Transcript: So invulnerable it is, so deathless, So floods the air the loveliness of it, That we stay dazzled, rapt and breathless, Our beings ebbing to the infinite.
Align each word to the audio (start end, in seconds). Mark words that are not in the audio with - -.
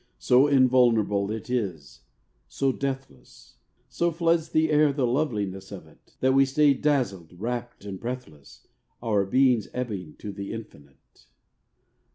So 0.17 0.47
invulnerable 0.47 1.29
it 1.29 1.47
is, 1.47 1.99
so 2.47 2.71
deathless, 2.71 3.57
So 3.87 4.09
floods 4.09 4.49
the 4.49 4.71
air 4.71 4.91
the 4.91 5.05
loveliness 5.05 5.71
of 5.71 5.85
it, 5.85 6.15
That 6.21 6.33
we 6.33 6.43
stay 6.43 6.73
dazzled, 6.73 7.35
rapt 7.39 7.85
and 7.85 7.99
breathless, 7.99 8.65
Our 9.03 9.25
beings 9.27 9.67
ebbing 9.75 10.15
to 10.17 10.31
the 10.31 10.53
infinite. 10.53 11.27